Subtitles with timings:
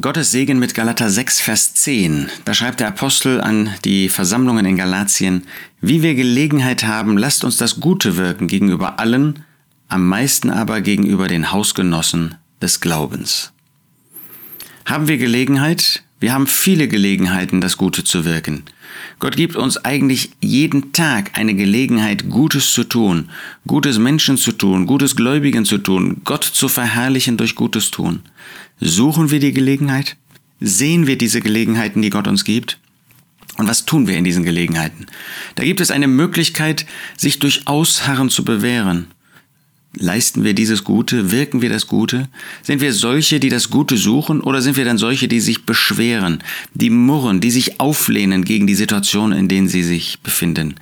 [0.00, 2.28] Gottes Segen mit Galater 6, Vers 10.
[2.44, 5.44] Da schreibt der Apostel an die Versammlungen in Galatien,
[5.80, 9.44] wie wir Gelegenheit haben, lasst uns das Gute wirken gegenüber allen,
[9.88, 13.52] am meisten aber gegenüber den Hausgenossen des Glaubens.
[14.84, 16.02] Haben wir Gelegenheit?
[16.18, 18.62] Wir haben viele Gelegenheiten, das Gute zu wirken.
[19.18, 23.28] Gott gibt uns eigentlich jeden Tag eine Gelegenheit, Gutes zu tun,
[23.66, 28.20] Gutes Menschen zu tun, Gutes Gläubigen zu tun, Gott zu verherrlichen durch Gutes tun.
[28.80, 30.16] Suchen wir die Gelegenheit?
[30.58, 32.78] Sehen wir diese Gelegenheiten, die Gott uns gibt?
[33.58, 35.06] Und was tun wir in diesen Gelegenheiten?
[35.54, 39.08] Da gibt es eine Möglichkeit, sich durch Ausharren zu bewähren.
[39.98, 41.30] Leisten wir dieses Gute?
[41.30, 42.28] Wirken wir das Gute?
[42.62, 46.42] Sind wir solche, die das Gute suchen oder sind wir dann solche, die sich beschweren,
[46.74, 50.74] die murren, die sich auflehnen gegen die Situation, in denen sie sich befinden?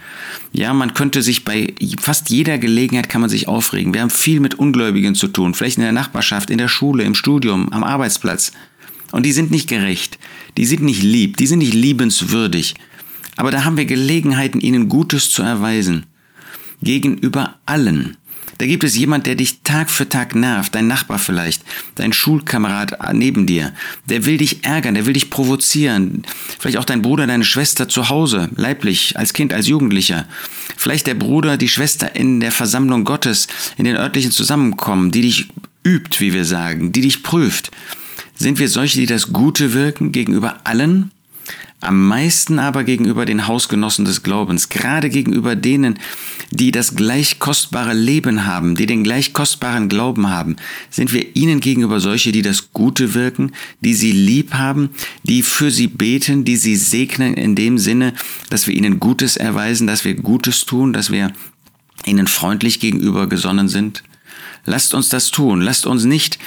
[0.53, 3.95] Ja, man könnte sich bei fast jeder Gelegenheit kann man sich aufregen.
[3.95, 7.15] Wir haben viel mit Ungläubigen zu tun, vielleicht in der Nachbarschaft, in der Schule, im
[7.15, 8.53] Studium, am Arbeitsplatz.
[9.13, 10.19] Und die sind nicht gerecht,
[10.57, 12.75] die sind nicht lieb, die sind nicht liebenswürdig.
[13.37, 16.07] Aber da haben wir Gelegenheiten, ihnen Gutes zu erweisen.
[16.83, 18.17] Gegenüber allen.
[18.59, 21.63] Da gibt es jemand, der dich Tag für Tag nervt, dein Nachbar vielleicht,
[21.97, 23.73] dein Schulkamerad neben dir.
[24.09, 26.23] Der will dich ärgern, der will dich provozieren.
[26.59, 30.27] Vielleicht auch dein Bruder, deine Schwester zu Hause, leiblich, als Kind, als Jugendlicher.
[30.77, 35.49] Vielleicht der Bruder, die Schwester in der Versammlung Gottes, in den örtlichen Zusammenkommen, die dich
[35.85, 37.71] übt, wie wir sagen, die dich prüft.
[38.37, 41.11] Sind wir solche, die das Gute wirken gegenüber allen?
[41.81, 45.99] Am meisten aber gegenüber den Hausgenossen des Glaubens, gerade gegenüber denen,
[46.51, 50.57] die das gleich kostbare Leben haben, die den gleich kostbaren Glauben haben,
[50.91, 54.91] sind wir ihnen gegenüber solche, die das Gute wirken, die sie lieb haben,
[55.25, 58.15] die für sie beten, die sie segnen in dem Sinne,
[58.51, 61.33] dass wir ihnen Gutes erweisen, dass wir Gutes tun, dass wir
[62.07, 64.03] ihnen freundlich gegenüber gesonnen sind.
[64.67, 65.61] Lasst uns das tun.
[65.61, 66.39] Lasst uns nicht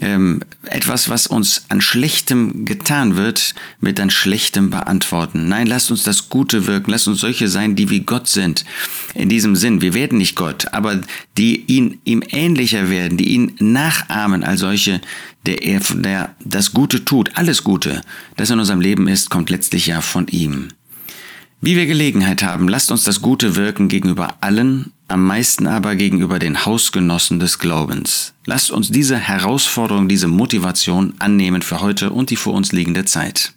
[0.00, 5.48] ähm, etwas, was uns an Schlechtem getan wird, mit an Schlechtem beantworten.
[5.48, 8.64] Nein, lasst uns das Gute wirken, lasst uns solche sein, die wie Gott sind.
[9.14, 11.00] In diesem Sinn, wir werden nicht Gott, aber
[11.36, 15.00] die ihn ihm ähnlicher werden, die ihn nachahmen als solche,
[15.46, 18.02] der, er, der das Gute tut, alles Gute,
[18.36, 20.68] das in unserem Leben ist, kommt letztlich ja von ihm.
[21.60, 26.38] Wie wir Gelegenheit haben, lasst uns das Gute wirken gegenüber allen, am meisten aber gegenüber
[26.38, 28.32] den Hausgenossen des Glaubens.
[28.46, 33.54] Lasst uns diese Herausforderung, diese Motivation annehmen für heute und die vor uns liegende Zeit.